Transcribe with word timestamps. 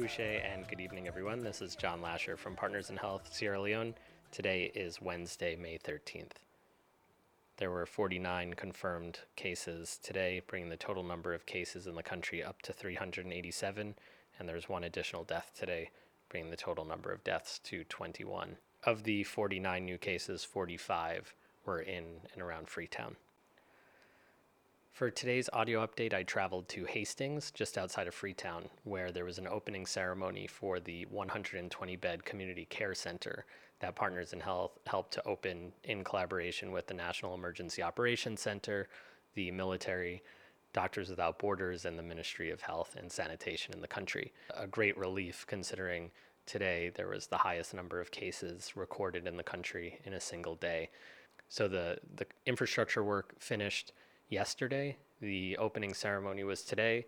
And 0.00 0.66
good 0.66 0.80
evening, 0.80 1.06
everyone. 1.06 1.40
This 1.44 1.60
is 1.60 1.76
John 1.76 2.00
Lasher 2.00 2.38
from 2.38 2.56
Partners 2.56 2.88
in 2.88 2.96
Health 2.96 3.28
Sierra 3.30 3.60
Leone. 3.60 3.94
Today 4.32 4.72
is 4.74 5.02
Wednesday, 5.02 5.56
May 5.56 5.76
13th. 5.76 6.38
There 7.58 7.70
were 7.70 7.84
49 7.84 8.54
confirmed 8.54 9.18
cases 9.36 10.00
today, 10.02 10.40
bringing 10.46 10.70
the 10.70 10.78
total 10.78 11.02
number 11.02 11.34
of 11.34 11.44
cases 11.44 11.86
in 11.86 11.96
the 11.96 12.02
country 12.02 12.42
up 12.42 12.62
to 12.62 12.72
387, 12.72 13.94
and 14.38 14.48
there's 14.48 14.70
one 14.70 14.84
additional 14.84 15.22
death 15.22 15.52
today, 15.54 15.90
bringing 16.30 16.50
the 16.50 16.56
total 16.56 16.86
number 16.86 17.12
of 17.12 17.22
deaths 17.22 17.58
to 17.64 17.84
21. 17.84 18.56
Of 18.84 19.02
the 19.02 19.22
49 19.22 19.84
new 19.84 19.98
cases, 19.98 20.44
45 20.44 21.34
were 21.66 21.80
in 21.80 22.04
and 22.32 22.40
around 22.40 22.68
Freetown. 22.70 23.16
For 24.92 25.10
today's 25.10 25.48
audio 25.52 25.86
update, 25.86 26.12
I 26.12 26.24
traveled 26.24 26.68
to 26.70 26.84
Hastings, 26.84 27.50
just 27.52 27.78
outside 27.78 28.06
of 28.06 28.14
Freetown, 28.14 28.68
where 28.84 29.10
there 29.10 29.24
was 29.24 29.38
an 29.38 29.46
opening 29.46 29.86
ceremony 29.86 30.46
for 30.46 30.78
the 30.78 31.06
120 31.06 31.96
bed 31.96 32.24
community 32.24 32.66
care 32.66 32.94
center 32.94 33.46
that 33.78 33.96
Partners 33.96 34.34
in 34.34 34.40
Health 34.40 34.78
helped 34.86 35.14
to 35.14 35.26
open 35.26 35.72
in 35.84 36.04
collaboration 36.04 36.70
with 36.70 36.86
the 36.86 36.92
National 36.92 37.34
Emergency 37.34 37.82
Operations 37.82 38.42
Center, 38.42 38.88
the 39.34 39.50
military, 39.50 40.22
Doctors 40.74 41.08
Without 41.08 41.38
Borders, 41.38 41.86
and 41.86 41.98
the 41.98 42.02
Ministry 42.02 42.50
of 42.50 42.60
Health 42.60 42.94
and 42.98 43.10
Sanitation 43.10 43.72
in 43.72 43.80
the 43.80 43.88
country. 43.88 44.34
A 44.54 44.66
great 44.66 44.98
relief 44.98 45.46
considering 45.48 46.10
today 46.44 46.90
there 46.94 47.08
was 47.08 47.26
the 47.26 47.38
highest 47.38 47.72
number 47.72 48.00
of 48.00 48.10
cases 48.10 48.76
recorded 48.76 49.26
in 49.26 49.38
the 49.38 49.42
country 49.42 49.98
in 50.04 50.12
a 50.12 50.20
single 50.20 50.56
day. 50.56 50.90
So 51.48 51.68
the, 51.68 51.98
the 52.16 52.26
infrastructure 52.44 53.02
work 53.02 53.34
finished 53.38 53.92
yesterday. 54.30 54.96
The 55.20 55.56
opening 55.58 55.92
ceremony 55.92 56.44
was 56.44 56.62
today. 56.62 57.06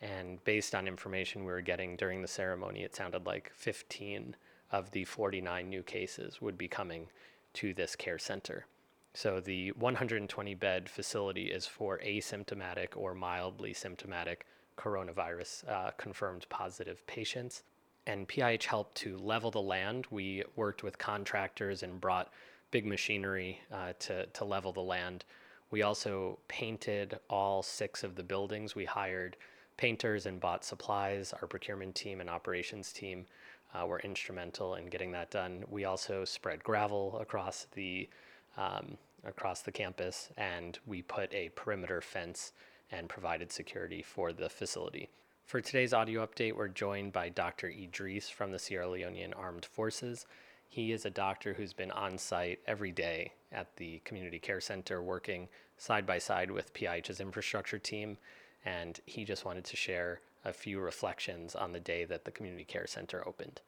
And 0.00 0.42
based 0.44 0.74
on 0.74 0.86
information 0.86 1.44
we 1.44 1.52
were 1.52 1.60
getting 1.60 1.96
during 1.96 2.20
the 2.20 2.28
ceremony, 2.28 2.82
it 2.82 2.94
sounded 2.94 3.24
like 3.24 3.50
15 3.54 4.36
of 4.72 4.90
the 4.90 5.04
49 5.04 5.68
new 5.68 5.82
cases 5.82 6.42
would 6.42 6.58
be 6.58 6.68
coming 6.68 7.06
to 7.54 7.72
this 7.72 7.96
care 7.96 8.18
center. 8.18 8.66
So 9.14 9.38
the 9.38 9.70
120 9.72 10.54
bed 10.56 10.90
facility 10.90 11.44
is 11.44 11.66
for 11.66 12.00
asymptomatic 12.00 12.96
or 12.96 13.14
mildly 13.14 13.72
symptomatic 13.72 14.44
coronavirus 14.76 15.68
uh, 15.68 15.90
confirmed 15.92 16.46
positive 16.48 17.06
patients. 17.06 17.62
And 18.06 18.28
PIH 18.28 18.64
helped 18.64 18.96
to 18.96 19.16
level 19.18 19.52
the 19.52 19.62
land. 19.62 20.06
We 20.10 20.42
worked 20.56 20.82
with 20.82 20.98
contractors 20.98 21.84
and 21.84 22.00
brought 22.00 22.32
big 22.72 22.84
machinery 22.84 23.60
uh, 23.72 23.92
to, 24.00 24.26
to 24.26 24.44
level 24.44 24.72
the 24.72 24.80
land 24.80 25.24
we 25.70 25.82
also 25.82 26.38
painted 26.48 27.18
all 27.28 27.62
six 27.62 28.04
of 28.04 28.14
the 28.14 28.22
buildings. 28.22 28.74
We 28.74 28.84
hired 28.84 29.36
painters 29.76 30.26
and 30.26 30.40
bought 30.40 30.64
supplies. 30.64 31.32
Our 31.32 31.48
procurement 31.48 31.94
team 31.94 32.20
and 32.20 32.30
operations 32.30 32.92
team 32.92 33.26
uh, 33.74 33.86
were 33.86 34.00
instrumental 34.00 34.76
in 34.76 34.86
getting 34.86 35.12
that 35.12 35.30
done. 35.30 35.64
We 35.68 35.84
also 35.84 36.24
spread 36.24 36.62
gravel 36.62 37.18
across 37.20 37.66
the 37.74 38.08
um, 38.56 38.96
across 39.24 39.62
the 39.62 39.72
campus, 39.72 40.28
and 40.36 40.78
we 40.86 41.02
put 41.02 41.32
a 41.32 41.48
perimeter 41.50 42.00
fence 42.00 42.52
and 42.90 43.08
provided 43.08 43.50
security 43.50 44.02
for 44.02 44.32
the 44.32 44.48
facility. 44.48 45.08
For 45.46 45.60
today's 45.60 45.92
audio 45.92 46.24
update, 46.24 46.54
we're 46.54 46.68
joined 46.68 47.12
by 47.12 47.30
Dr. 47.30 47.68
Idris 47.68 48.30
from 48.30 48.52
the 48.52 48.58
Sierra 48.58 48.86
Leonean 48.86 49.32
Armed 49.36 49.64
Forces. 49.64 50.26
He 50.74 50.90
is 50.90 51.04
a 51.04 51.10
doctor 51.10 51.54
who's 51.54 51.72
been 51.72 51.92
on 51.92 52.18
site 52.18 52.58
every 52.66 52.90
day 52.90 53.30
at 53.52 53.68
the 53.76 54.00
community 54.04 54.40
care 54.40 54.60
center 54.60 55.00
working 55.00 55.46
side 55.76 56.04
by 56.04 56.18
side 56.18 56.50
with 56.50 56.74
PIH's 56.74 57.20
infrastructure 57.20 57.78
team. 57.78 58.18
And 58.64 58.98
he 59.06 59.24
just 59.24 59.44
wanted 59.44 59.62
to 59.66 59.76
share 59.76 60.20
a 60.44 60.52
few 60.52 60.80
reflections 60.80 61.54
on 61.54 61.70
the 61.70 61.78
day 61.78 62.04
that 62.06 62.24
the 62.24 62.32
community 62.32 62.64
care 62.64 62.88
center 62.88 63.22
opened. 63.24 63.60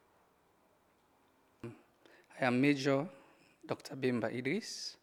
I 1.65 2.45
am 2.45 2.61
Major 2.61 3.07
Dr. 3.69 3.95
Bimba 3.95 4.35
Idris. 4.35 4.97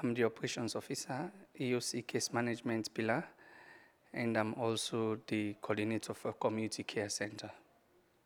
I'm 0.00 0.14
the 0.14 0.22
operations 0.22 0.76
officer, 0.76 1.32
EOC 1.58 2.06
case 2.06 2.32
management 2.32 2.94
pillar, 2.94 3.24
and 4.14 4.36
I'm 4.36 4.54
also 4.54 5.18
the 5.26 5.56
coordinator 5.60 6.14
for 6.14 6.32
community 6.32 6.84
care 6.84 7.08
center. 7.08 7.50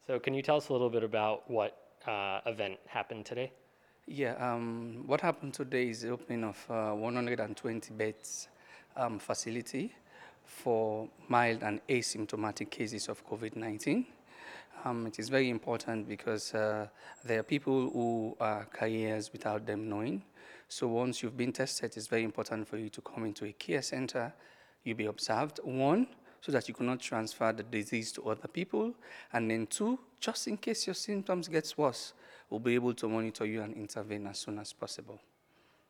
So, 0.07 0.19
can 0.19 0.35
you 0.35 0.43
tell 0.43 0.59
us 0.59 0.69
a 0.69 0.73
little 0.75 0.91
bit 0.91 1.03
about 1.03 1.51
what 1.51 1.84
uh, 2.07 2.41
event 2.47 2.79
happened 2.87 3.27
today? 3.27 3.53
Yeah, 4.07 4.35
um, 4.35 5.05
what 5.07 5.21
happened 5.21 5.55
today 5.55 5.89
is 5.89 6.03
the 6.03 6.11
opening 6.11 6.45
of 6.45 6.67
uh, 6.69 6.93
120 6.93 7.95
beds 7.95 8.49
um, 8.97 9.19
facility 9.19 9.95
for 10.45 11.09
mild 11.29 11.63
and 11.63 11.81
asymptomatic 11.89 12.71
cases 12.71 13.09
of 13.09 13.27
COVID-19. 13.27 14.05
Um, 14.85 15.07
it 15.07 15.19
is 15.19 15.31
very 15.31 15.49
important 15.49 16.07
because 16.07 16.53
uh, 16.53 16.89
there 17.25 17.41
are 17.41 17.43
people 17.43 17.89
who 17.91 18.37
are 18.39 18.67
carriers 18.67 19.33
without 19.33 19.65
them 19.65 19.89
knowing. 19.89 20.23
So 20.69 20.89
once 20.89 21.23
you've 21.23 21.37
been 21.37 21.53
tested, 21.53 21.97
it's 21.97 22.07
very 22.07 22.25
important 22.25 22.69
for 22.69 22.77
you 22.77 22.91
to 22.91 23.01
come 23.01 23.25
into 23.25 23.47
a 23.47 23.53
care 23.53 23.81
center. 23.81 24.35
You'll 24.83 24.99
be 24.99 25.07
observed. 25.07 25.61
One, 25.65 26.07
so 26.45 26.53
that 26.53 26.69
you 26.69 26.75
cannot 26.75 27.01
transfer 27.01 27.53
the 27.53 27.63
disease 27.63 28.13
to 28.13 28.29
other 28.29 28.49
people. 28.49 28.93
And 29.33 29.51
then 29.51 29.67
two, 29.67 29.99
just 30.21 30.47
in 30.47 30.59
case 30.59 30.87
your 30.87 30.93
symptoms 30.93 31.49
gets 31.49 31.79
worse, 31.79 32.13
we'll 32.51 32.61
be 32.61 32.75
able 32.75 32.93
to 32.95 33.09
monitor 33.09 33.47
you 33.47 33.63
and 33.63 33.73
intervene 33.75 34.27
as 34.27 34.41
soon 34.41 34.59
as 34.59 34.71
possible. 34.71 35.19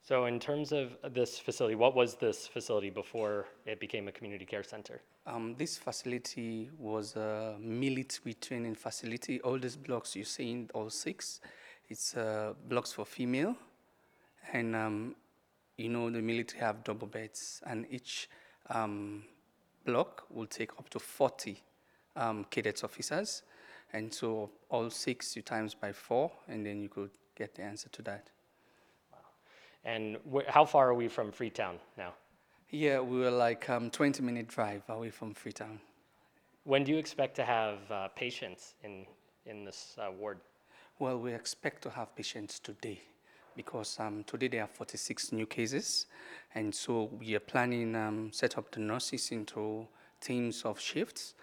So 0.00 0.26
in 0.26 0.38
terms 0.38 0.70
of 0.70 0.96
this 1.12 1.40
facility, 1.40 1.74
what 1.74 1.96
was 1.96 2.14
this 2.14 2.46
facility 2.46 2.90
before 2.90 3.46
it 3.66 3.80
became 3.80 4.06
a 4.06 4.12
community 4.12 4.44
care 4.44 4.62
center? 4.62 5.00
Um, 5.26 5.56
this 5.58 5.76
facility 5.76 6.70
was 6.78 7.16
a 7.16 7.56
military 7.58 8.34
training 8.34 8.76
facility. 8.76 9.40
All 9.40 9.58
these 9.58 9.76
blocks 9.76 10.14
you 10.14 10.24
see 10.24 10.52
in 10.52 10.70
all 10.72 10.88
six, 10.88 11.40
it's 11.88 12.16
uh, 12.16 12.52
blocks 12.68 12.92
for 12.92 13.04
female. 13.04 13.56
And 14.52 14.76
um, 14.76 15.16
you 15.78 15.88
know 15.88 16.10
the 16.10 16.22
military 16.22 16.60
have 16.60 16.84
double 16.84 17.08
beds 17.08 17.60
and 17.66 17.86
each 17.90 18.28
um, 18.70 19.24
block 19.84 20.24
will 20.30 20.46
take 20.46 20.72
up 20.78 20.88
to 20.90 20.98
40 20.98 21.62
um, 22.16 22.44
cadets 22.50 22.84
officers. 22.84 23.42
And 23.92 24.12
so 24.12 24.50
all 24.70 24.90
six 24.90 25.36
you 25.36 25.42
times 25.42 25.74
by 25.74 25.92
four, 25.92 26.32
and 26.48 26.66
then 26.66 26.80
you 26.80 26.88
could 26.88 27.10
get 27.36 27.54
the 27.54 27.62
answer 27.62 27.88
to 27.90 28.02
that. 28.02 28.30
Wow. 29.12 29.18
And 29.84 30.18
wh- 30.32 30.48
how 30.50 30.64
far 30.64 30.88
are 30.88 30.94
we 30.94 31.08
from 31.08 31.30
Freetown 31.30 31.78
now? 31.96 32.14
Yeah, 32.70 33.00
we 33.00 33.20
were 33.20 33.30
like 33.30 33.70
um, 33.70 33.90
20 33.90 34.22
minute 34.22 34.48
drive 34.48 34.82
away 34.88 35.10
from 35.10 35.32
Freetown. 35.34 35.78
When 36.64 36.82
do 36.82 36.92
you 36.92 36.98
expect 36.98 37.36
to 37.36 37.44
have 37.44 37.78
uh, 37.90 38.08
patients 38.08 38.74
in, 38.82 39.06
in 39.46 39.64
this 39.64 39.96
uh, 39.98 40.10
ward? 40.10 40.38
Well, 40.98 41.18
we 41.18 41.32
expect 41.32 41.82
to 41.82 41.90
have 41.90 42.16
patients 42.16 42.58
today 42.58 43.00
because 43.56 43.98
um, 44.00 44.24
today 44.24 44.48
there 44.48 44.62
are 44.62 44.68
46 44.68 45.32
new 45.32 45.46
cases, 45.46 46.06
and 46.54 46.74
so 46.74 47.10
we 47.18 47.34
are 47.34 47.40
planning 47.40 47.94
um, 47.94 48.30
set 48.32 48.58
up 48.58 48.70
the 48.70 48.80
nurses 48.80 49.30
into 49.30 49.86
teams 50.20 50.62
of 50.64 50.80
shifts, 50.80 51.34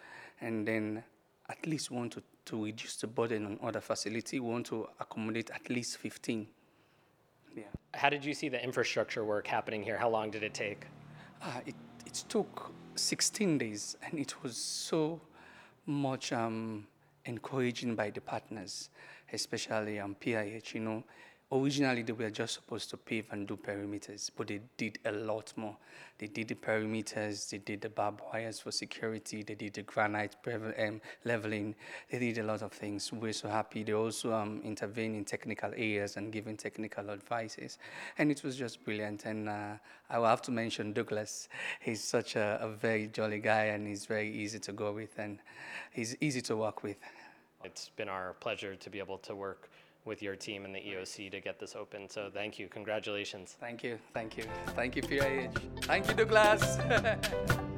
and 0.41 0.67
then 0.67 1.03
at 1.49 1.65
least 1.65 1.91
want 1.91 2.13
to, 2.13 2.23
to 2.45 2.63
reduce 2.63 2.95
the 2.97 3.07
burden 3.07 3.45
on 3.45 3.59
other 3.61 3.81
facility. 3.81 4.39
We 4.39 4.49
want 4.49 4.65
to 4.67 4.87
accommodate 4.99 5.51
at 5.51 5.69
least 5.69 5.97
15. 5.97 6.47
Yeah. 7.55 7.63
How 7.93 8.09
did 8.09 8.23
you 8.23 8.33
see 8.33 8.49
the 8.49 8.63
infrastructure 8.63 9.25
work 9.25 9.47
happening 9.47 9.83
here? 9.83 9.97
How 9.97 10.09
long 10.09 10.31
did 10.31 10.43
it 10.43 10.53
take? 10.53 10.85
Uh, 11.41 11.59
it, 11.65 11.75
it 12.05 12.23
took 12.29 12.71
16 12.95 13.57
days, 13.57 13.97
and 14.03 14.19
it 14.19 14.41
was 14.43 14.55
so 14.55 15.21
much 15.85 16.31
um, 16.31 16.87
encouraging 17.25 17.95
by 17.95 18.09
the 18.09 18.21
partners, 18.21 18.89
especially 19.33 19.99
um, 19.99 20.15
PIH. 20.21 20.73
You 20.73 20.81
know, 20.81 21.03
Originally, 21.53 22.01
they 22.01 22.13
were 22.13 22.29
just 22.29 22.53
supposed 22.53 22.89
to 22.89 22.95
pave 22.95 23.25
and 23.31 23.45
do 23.45 23.57
perimeters, 23.57 24.31
but 24.37 24.47
they 24.47 24.61
did 24.77 24.99
a 25.03 25.11
lot 25.11 25.51
more. 25.57 25.75
They 26.17 26.27
did 26.27 26.47
the 26.47 26.55
perimeters, 26.55 27.49
they 27.49 27.57
did 27.57 27.81
the 27.81 27.89
barbed 27.89 28.21
wires 28.31 28.61
for 28.61 28.71
security, 28.71 29.43
they 29.43 29.55
did 29.55 29.73
the 29.73 29.81
granite 29.81 30.37
um, 30.79 31.01
leveling, 31.25 31.75
they 32.09 32.19
did 32.19 32.37
a 32.37 32.43
lot 32.43 32.61
of 32.61 32.71
things. 32.71 33.11
We're 33.11 33.33
so 33.33 33.49
happy. 33.49 33.83
They 33.83 33.91
also 33.91 34.31
um, 34.31 34.61
intervened 34.63 35.17
in 35.17 35.25
technical 35.25 35.71
areas 35.71 36.15
and 36.15 36.31
giving 36.31 36.55
technical 36.55 37.09
advices. 37.09 37.79
And 38.17 38.31
it 38.31 38.45
was 38.45 38.55
just 38.55 38.85
brilliant. 38.85 39.25
And 39.25 39.49
uh, 39.49 39.73
I 40.09 40.19
will 40.19 40.27
have 40.27 40.41
to 40.43 40.51
mention 40.51 40.93
Douglas. 40.93 41.49
He's 41.81 42.01
such 42.01 42.37
a, 42.37 42.59
a 42.61 42.69
very 42.69 43.07
jolly 43.07 43.39
guy 43.39 43.65
and 43.65 43.85
he's 43.85 44.05
very 44.05 44.31
easy 44.31 44.59
to 44.59 44.71
go 44.71 44.93
with 44.93 45.19
and 45.19 45.39
he's 45.91 46.15
easy 46.21 46.39
to 46.43 46.55
work 46.55 46.81
with. 46.81 46.97
It's 47.65 47.89
been 47.89 48.07
our 48.07 48.35
pleasure 48.39 48.75
to 48.77 48.89
be 48.89 48.99
able 48.99 49.17
to 49.17 49.35
work 49.35 49.69
with 50.05 50.21
your 50.21 50.35
team 50.35 50.65
and 50.65 50.73
the 50.73 50.79
EOC 50.79 51.31
to 51.31 51.39
get 51.39 51.59
this 51.59 51.75
open. 51.75 52.09
So 52.09 52.29
thank 52.33 52.57
you. 52.57 52.67
Congratulations. 52.67 53.57
Thank 53.59 53.83
you. 53.83 53.99
Thank 54.13 54.37
you. 54.37 54.45
Thank 54.75 54.95
you, 54.95 55.01
PIH. 55.03 55.51
Thank 55.83 56.07
you, 56.07 56.13
Douglas. 56.13 56.77